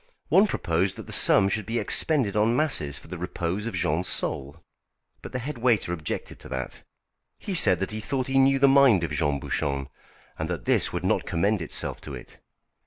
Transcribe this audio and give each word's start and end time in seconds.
One 0.29 0.47
proposed 0.47 0.97
that 0.97 1.05
the 1.05 1.13
sum 1.13 1.47
should 1.47 1.67
be 1.67 1.77
expended 1.77 2.35
on 2.35 2.55
masses 2.55 2.97
for 2.97 3.07
the 3.07 3.19
repose 3.19 3.67
of 3.67 3.75
Jean's 3.75 4.07
soul. 4.07 4.63
But 5.21 5.31
the 5.31 5.37
head 5.37 5.59
waiter 5.59 5.93
objected 5.93 6.39
to 6.39 6.49
that. 6.49 6.81
He 7.37 7.53
said 7.53 7.77
that 7.77 7.91
he 7.91 7.99
thought 7.99 8.25
he 8.25 8.39
knew 8.39 8.57
the 8.57 8.67
mind 8.67 9.03
of 9.03 9.11
Jean 9.11 9.39
Bouchon, 9.39 9.89
and 10.39 10.49
that 10.49 10.65
this 10.65 10.91
would 10.91 11.03
not 11.03 11.27
commend 11.27 11.61
itself 11.61 12.01
to 12.01 12.15
it. 12.15 12.39